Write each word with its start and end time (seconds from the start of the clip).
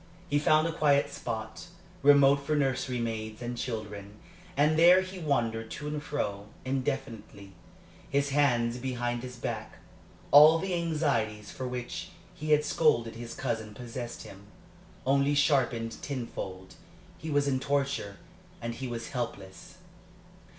He 0.31 0.39
found 0.39 0.65
a 0.67 0.71
quiet 0.73 1.11
spot, 1.11 1.67
remote 2.01 2.37
from 2.37 2.57
nursery 2.57 2.97
maids 2.99 3.39
and 3.39 3.55
children, 3.55 4.15
and 4.57 4.75
there 4.75 5.01
he 5.01 5.19
wandered 5.19 5.69
to 5.69 5.87
and 5.87 6.01
fro, 6.01 6.47
indefinitely, 6.65 7.51
his 8.09 8.29
hands 8.29 8.79
behind 8.79 9.21
his 9.21 9.35
back. 9.35 9.75
All 10.31 10.57
the 10.57 10.73
anxieties 10.73 11.51
for 11.51 11.67
which 11.67 12.09
he 12.33 12.49
had 12.49 12.65
scolded 12.65 13.13
his 13.15 13.35
cousin 13.35 13.75
possessed 13.75 14.23
him, 14.23 14.47
only 15.05 15.35
sharpened 15.35 16.01
tenfold; 16.01 16.73
he 17.19 17.29
was 17.29 17.47
in 17.47 17.59
torture, 17.59 18.17
and 18.59 18.73
he 18.73 18.87
was 18.87 19.09
helpless. 19.09 19.75